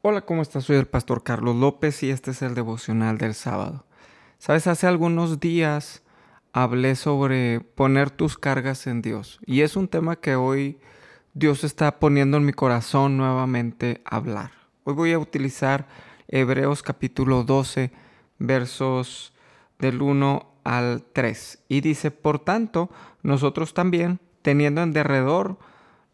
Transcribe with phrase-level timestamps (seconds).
[0.00, 0.62] Hola, ¿cómo estás?
[0.62, 3.84] Soy el pastor Carlos López y este es el devocional del sábado.
[4.38, 6.04] Sabes, hace algunos días
[6.52, 10.78] hablé sobre poner tus cargas en Dios y es un tema que hoy
[11.34, 14.52] Dios está poniendo en mi corazón nuevamente hablar.
[14.84, 15.88] Hoy voy a utilizar
[16.28, 17.90] Hebreos capítulo 12
[18.38, 19.32] versos
[19.80, 22.88] del 1 al 3 y dice, por tanto,
[23.24, 25.58] nosotros también, teniendo en derredor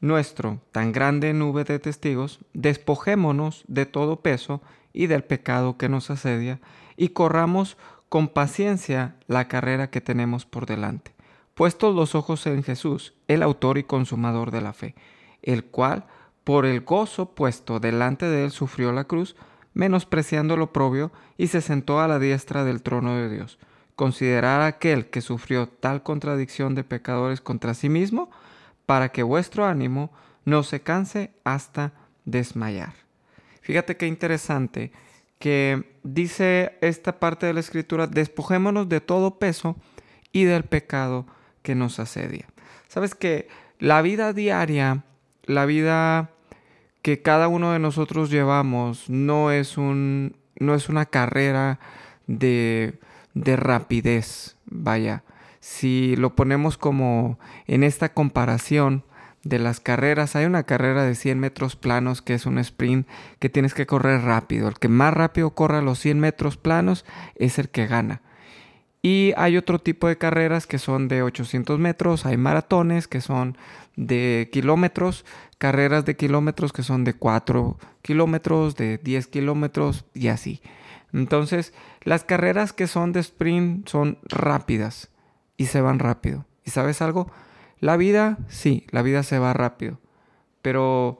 [0.00, 4.60] nuestro tan grande nube de testigos, despojémonos de todo peso
[4.92, 6.60] y del pecado que nos asedia,
[6.96, 7.76] y corramos
[8.08, 11.12] con paciencia la carrera que tenemos por delante,
[11.54, 14.94] puestos los ojos en Jesús, el autor y consumador de la fe,
[15.42, 16.04] el cual,
[16.44, 19.34] por el gozo puesto delante de él, sufrió la cruz,
[19.72, 23.58] menospreciando lo propio, y se sentó a la diestra del trono de Dios.
[23.96, 28.30] Considerar aquel que sufrió tal contradicción de pecadores contra sí mismo,
[28.86, 30.10] para que vuestro ánimo
[30.44, 31.92] no se canse hasta
[32.24, 32.94] desmayar.
[33.60, 34.92] Fíjate qué interesante
[35.38, 39.76] que dice esta parte de la escritura, despojémonos de todo peso
[40.32, 41.26] y del pecado
[41.62, 42.46] que nos asedia.
[42.88, 45.04] Sabes que la vida diaria,
[45.44, 46.30] la vida
[47.02, 51.80] que cada uno de nosotros llevamos no es un no es una carrera
[52.26, 53.00] de,
[53.34, 55.24] de rapidez, vaya
[55.64, 59.02] si lo ponemos como en esta comparación
[59.44, 63.48] de las carreras, hay una carrera de 100 metros planos que es un sprint que
[63.48, 64.68] tienes que correr rápido.
[64.68, 68.20] El que más rápido corra los 100 metros planos es el que gana.
[69.00, 73.56] Y hay otro tipo de carreras que son de 800 metros, hay maratones que son
[73.96, 75.24] de kilómetros,
[75.56, 80.60] carreras de kilómetros que son de 4 kilómetros, de 10 kilómetros y así.
[81.14, 85.08] Entonces, las carreras que son de sprint son rápidas
[85.56, 86.46] y se van rápido.
[86.64, 87.30] ¿Y sabes algo?
[87.80, 89.98] La vida, sí, la vida se va rápido,
[90.62, 91.18] pero,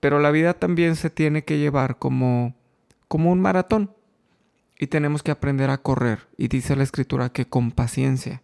[0.00, 2.54] pero la vida también se tiene que llevar como,
[3.08, 3.94] como un maratón
[4.78, 6.28] y tenemos que aprender a correr.
[6.36, 8.42] Y dice la escritura que con paciencia,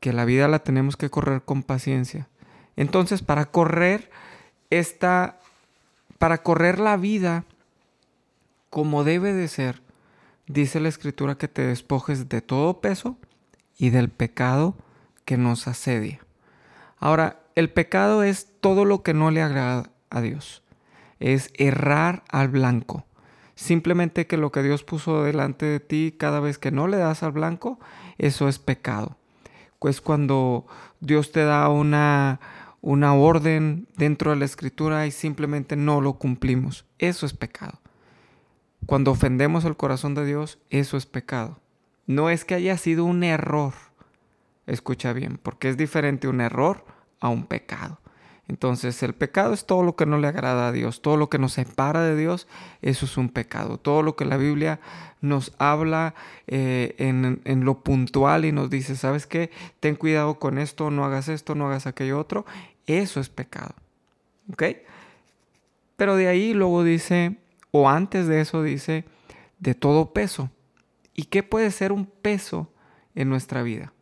[0.00, 2.28] que la vida la tenemos que correr con paciencia.
[2.76, 4.10] Entonces, para correr
[4.70, 5.38] esta,
[6.18, 7.44] para correr la vida
[8.70, 9.82] como debe de ser,
[10.46, 13.16] dice la escritura que te despojes de todo peso
[13.76, 14.76] y del pecado
[15.24, 16.20] que nos asedia.
[16.98, 20.62] Ahora, el pecado es todo lo que no le agrada a Dios.
[21.20, 23.04] Es errar al blanco.
[23.54, 27.22] Simplemente que lo que Dios puso delante de ti cada vez que no le das
[27.22, 27.78] al blanco,
[28.18, 29.16] eso es pecado.
[29.78, 30.66] Pues cuando
[31.00, 32.40] Dios te da una,
[32.80, 37.80] una orden dentro de la escritura y simplemente no lo cumplimos, eso es pecado.
[38.86, 41.60] Cuando ofendemos el corazón de Dios, eso es pecado.
[42.06, 43.72] No es que haya sido un error.
[44.66, 46.84] Escucha bien, porque es diferente un error
[47.20, 47.98] a un pecado.
[48.46, 51.38] Entonces el pecado es todo lo que no le agrada a Dios, todo lo que
[51.38, 52.46] nos separa de Dios,
[52.82, 53.78] eso es un pecado.
[53.78, 54.80] Todo lo que la Biblia
[55.22, 56.14] nos habla
[56.46, 59.50] eh, en, en, lo puntual y nos dice, ¿sabes qué?
[59.80, 62.44] Ten cuidado con esto, no hagas esto, no hagas aquello otro,
[62.86, 63.74] eso es pecado.
[64.52, 64.62] ¿Ok?
[65.96, 67.38] Pero de ahí luego dice,
[67.70, 69.04] o antes de eso dice,
[69.58, 70.50] de todo peso.
[71.14, 72.72] ¿Y qué puede ser un peso
[73.14, 73.92] en nuestra vida?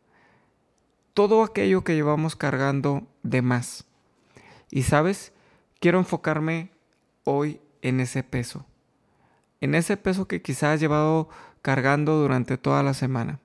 [1.15, 3.85] Todo aquello que llevamos cargando de más.
[4.71, 5.33] Y sabes,
[5.79, 6.71] quiero enfocarme
[7.25, 8.65] hoy en ese peso.
[9.61, 11.29] En ese peso que quizás has llevado
[11.61, 13.41] cargando durante toda la semana.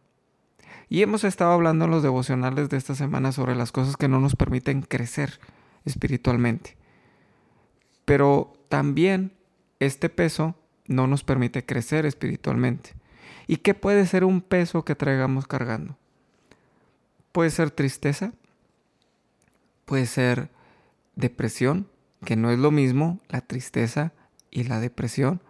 [0.90, 4.22] Y hemos estado hablando en los devocionales de esta semana sobre las cosas que no
[4.22, 5.40] nos permiten crecer
[5.84, 6.78] espiritualmente.
[8.06, 9.34] Pero también
[9.80, 10.56] este peso
[10.86, 12.94] no nos permite crecer espiritualmente.
[13.48, 15.98] ¿Y qué puede ser un peso que traigamos cargando?
[17.32, 18.34] Puede ser tristeza,
[19.86, 20.50] puede ser
[21.16, 21.88] depresión,
[22.26, 24.12] que no es lo mismo la tristeza
[24.52, 25.42] y la depresión,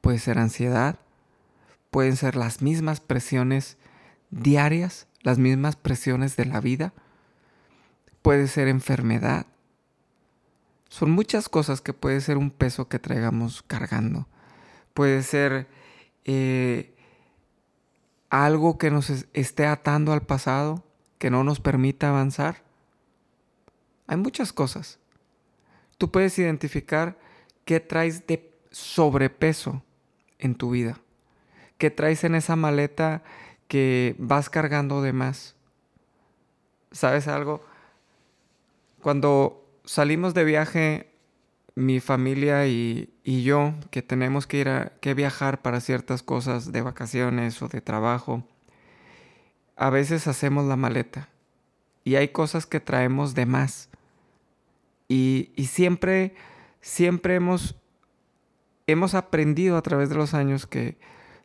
[0.00, 0.98] puede ser ansiedad,
[1.90, 3.76] pueden ser las mismas presiones
[4.30, 6.92] diarias, las mismas presiones de la vida,
[8.22, 9.46] puede ser enfermedad.
[10.88, 14.26] Son muchas cosas que puede ser un peso que traigamos cargando.
[14.94, 15.66] Puede ser
[16.24, 16.91] eh,
[18.32, 20.82] algo que nos esté atando al pasado,
[21.18, 22.62] que no nos permita avanzar.
[24.06, 24.98] Hay muchas cosas.
[25.98, 27.18] Tú puedes identificar
[27.66, 29.82] qué traes de sobrepeso
[30.38, 30.98] en tu vida,
[31.76, 33.22] qué traes en esa maleta
[33.68, 35.54] que vas cargando de más.
[36.90, 37.62] ¿Sabes algo?
[39.02, 41.11] Cuando salimos de viaje
[41.74, 46.82] mi familia y, yo que tenemos que ir a que viajar para ciertas cosas de
[46.82, 48.44] vacaciones o de trabajo,
[49.76, 51.28] a veces hacemos la maleta
[52.04, 53.88] y hay cosas que traemos de más.
[55.08, 56.34] Y, y siempre,
[56.80, 57.76] siempre hemos
[58.86, 60.98] hemos aprendido a través de los años que,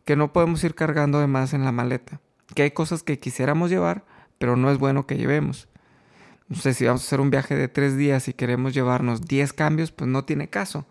[0.06, 2.22] que no podemos ir cargando de más en la maleta,
[2.56, 4.06] que hay cosas que quisiéramos llevar,
[4.38, 5.68] pero no es bueno que llevemos.
[6.50, 9.54] No sé si vamos a hacer un viaje de tres días y queremos llevarnos 10
[9.54, 10.86] cambios, pues no tiene caso,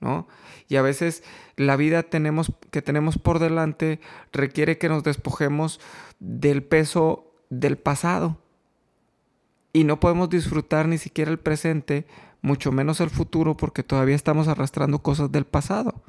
[0.00, 0.28] ¿no?
[0.68, 1.22] Y a veces
[1.56, 4.00] la vida que tenemos por delante
[4.32, 5.80] requiere que nos despojemos
[6.20, 8.38] del peso del pasado.
[9.72, 12.06] Y no podemos disfrutar ni siquiera el presente,
[12.42, 16.02] mucho menos el futuro, porque todavía estamos arrastrando cosas del pasado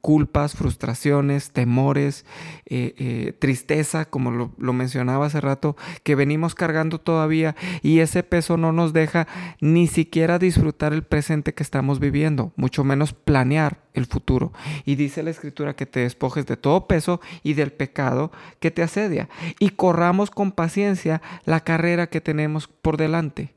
[0.00, 2.24] culpas, frustraciones, temores,
[2.66, 8.22] eh, eh, tristeza, como lo, lo, mencionaba hace rato, que venimos cargando todavía y ese
[8.22, 9.26] peso no nos deja
[9.60, 14.52] ni siquiera disfrutar el presente que estamos viviendo, mucho menos planear el futuro.
[14.84, 18.82] Y dice la escritura que te despojes de todo peso y del pecado que te
[18.82, 19.28] asedia
[19.58, 23.54] y corramos con paciencia la carrera que tenemos por delante.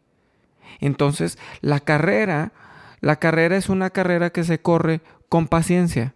[0.80, 2.52] Entonces, la carrera,
[3.00, 6.14] la carrera es una carrera que se corre con paciencia.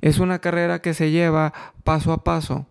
[0.00, 1.52] Es una carrera que se lleva
[1.84, 2.66] paso a paso,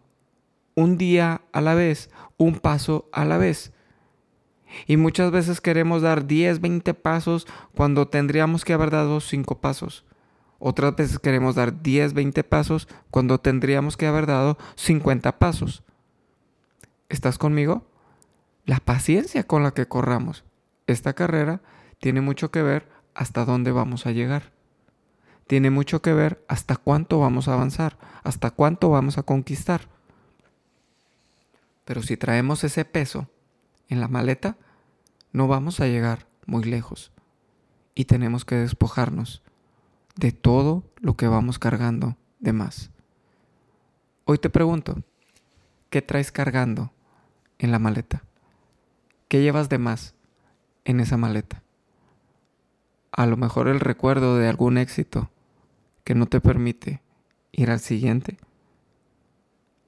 [0.76, 3.74] un día a la vez, un paso a la vez.
[4.88, 10.06] Y muchas veces queremos dar 10, 20 pasos cuando tendríamos que haber dado 5 pasos.
[10.60, 15.84] Otras veces queremos dar 10, 20 pasos cuando tendríamos que haber dado 50 pasos.
[17.10, 17.88] ¿Estás conmigo?
[18.66, 20.46] La paciencia con la que corramos
[20.88, 21.62] esta carrera
[22.00, 24.61] tiene mucho que ver hasta dónde vamos a llegar
[25.52, 29.82] tiene mucho que ver hasta cuánto vamos a avanzar, hasta cuánto vamos a conquistar.
[31.84, 33.28] Pero si traemos ese peso
[33.90, 34.56] en la maleta,
[35.34, 37.12] no vamos a llegar muy lejos
[37.96, 39.44] y tenemos que despojarnos
[40.16, 42.90] de todo lo que vamos cargando de más.
[44.24, 45.04] Hoy te pregunto,
[45.90, 46.94] ¿qué traes cargando
[47.60, 48.24] en la maleta?
[49.28, 50.16] ¿Qué llevas de más
[50.86, 51.62] en esa maleta?
[53.12, 55.30] A lo mejor el recuerdo de algún éxito
[56.04, 57.02] que no te permite
[57.52, 58.38] ir al siguiente.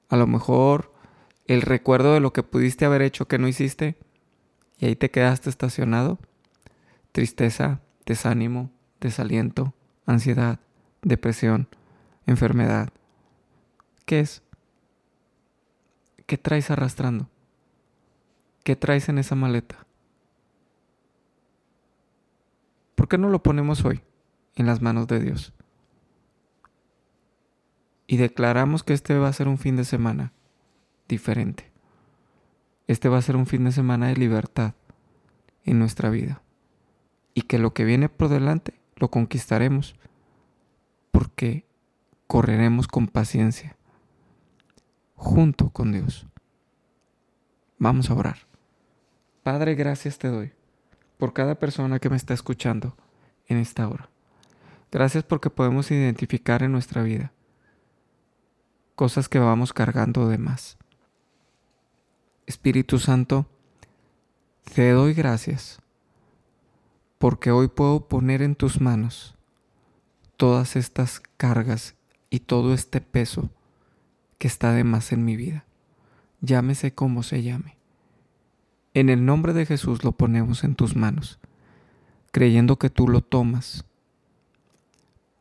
[0.09, 0.93] A lo mejor
[1.47, 3.97] el recuerdo de lo que pudiste haber hecho que no hiciste
[4.77, 6.19] y ahí te quedaste estacionado.
[7.11, 9.73] Tristeza, desánimo, desaliento,
[10.05, 10.59] ansiedad,
[11.01, 11.67] depresión,
[12.25, 12.89] enfermedad.
[14.05, 14.41] ¿Qué es?
[16.25, 17.29] ¿Qué traes arrastrando?
[18.63, 19.85] ¿Qué traes en esa maleta?
[22.95, 24.01] ¿Por qué no lo ponemos hoy
[24.55, 25.53] en las manos de Dios?
[28.07, 30.33] Y declaramos que este va a ser un fin de semana
[31.07, 31.71] diferente.
[32.87, 34.73] Este va a ser un fin de semana de libertad
[35.63, 36.41] en nuestra vida.
[37.33, 39.95] Y que lo que viene por delante lo conquistaremos
[41.11, 41.65] porque
[42.27, 43.75] correremos con paciencia
[45.15, 46.27] junto con Dios.
[47.77, 48.37] Vamos a orar.
[49.43, 50.51] Padre, gracias te doy
[51.17, 52.97] por cada persona que me está escuchando
[53.47, 54.09] en esta hora.
[54.91, 57.31] Gracias porque podemos identificar en nuestra vida
[58.95, 60.77] cosas que vamos cargando de más.
[62.45, 63.47] Espíritu Santo,
[64.75, 65.79] te doy gracias
[67.17, 69.35] porque hoy puedo poner en tus manos
[70.35, 71.95] todas estas cargas
[72.29, 73.49] y todo este peso
[74.37, 75.65] que está de más en mi vida.
[76.41, 77.77] Llámese como se llame.
[78.93, 81.39] En el nombre de Jesús lo ponemos en tus manos,
[82.31, 83.85] creyendo que tú lo tomas.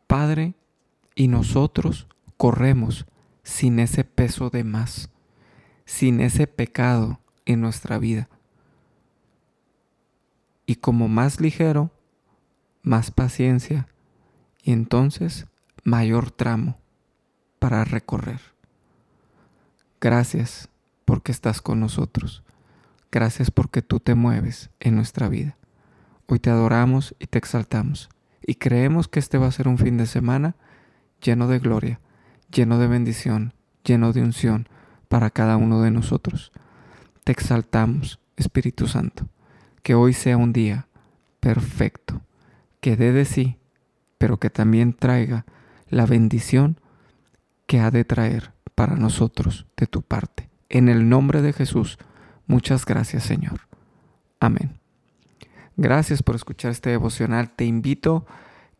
[0.06, 0.54] Padre,
[1.14, 3.06] y nosotros corremos
[3.42, 5.10] sin ese peso de más,
[5.84, 8.28] sin ese pecado en nuestra vida.
[10.66, 11.90] Y como más ligero,
[12.82, 13.88] más paciencia
[14.62, 15.46] y entonces
[15.84, 16.78] mayor tramo
[17.58, 18.40] para recorrer.
[20.00, 20.68] Gracias
[21.04, 22.42] porque estás con nosotros.
[23.10, 25.56] Gracias porque tú te mueves en nuestra vida.
[26.26, 28.08] Hoy te adoramos y te exaltamos
[28.44, 30.56] y creemos que este va a ser un fin de semana
[31.20, 32.00] lleno de gloria
[32.52, 33.54] lleno de bendición,
[33.84, 34.68] lleno de unción
[35.08, 36.52] para cada uno de nosotros.
[37.24, 39.28] Te exaltamos, Espíritu Santo,
[39.82, 40.86] que hoy sea un día
[41.40, 42.20] perfecto,
[42.80, 43.58] que dé de sí,
[44.18, 45.44] pero que también traiga
[45.88, 46.78] la bendición
[47.66, 50.48] que ha de traer para nosotros de tu parte.
[50.68, 51.98] En el nombre de Jesús,
[52.46, 53.60] muchas gracias Señor.
[54.40, 54.78] Amén.
[55.76, 57.50] Gracias por escuchar este devocional.
[57.50, 58.26] Te invito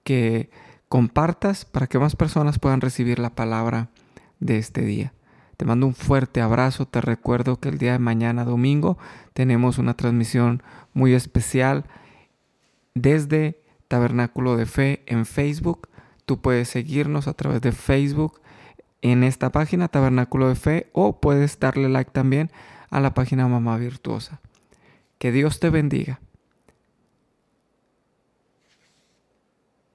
[0.05, 0.51] que
[0.93, 3.89] compartas para que más personas puedan recibir la palabra
[4.41, 5.15] de este día.
[5.57, 8.99] Te mando un fuerte abrazo, te recuerdo que el día de mañana domingo
[9.33, 11.87] tenemos una transmisión muy especial
[12.93, 13.59] desde
[13.89, 15.89] Tabernáculo de Fe en Facebook.
[16.27, 18.43] Tú puedes seguirnos a través de Facebook
[19.01, 22.51] en esta página Tabernáculo de Fe o puedes darle like también
[22.91, 24.43] a la página Mamá Virtuosa.
[25.17, 26.21] Que Dios te bendiga.